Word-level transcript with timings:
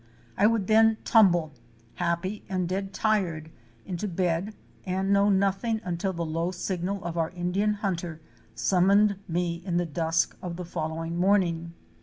I 0.35 0.47
would 0.47 0.65
then 0.65 0.97
tumble, 1.05 1.51
happyand 1.99 2.67
dead 2.69 2.91
tired, 2.91 3.51
into 3.85 4.07
bed 4.07 4.55
and 4.83 5.13
know 5.13 5.29
nothing 5.29 5.79
until 5.83 6.11
the 6.11 6.25
low 6.25 6.49
signal 6.49 7.03
of 7.03 7.19
our 7.19 7.29
Indian 7.29 7.75
hunter 7.75 8.19
summoned 8.55 9.19
me 9.27 9.61
in 9.63 9.77
the 9.77 9.85
dusk 9.85 10.35
of 10.41 10.55
the 10.55 10.65
following 10.65 11.17
morning. 11.19 11.73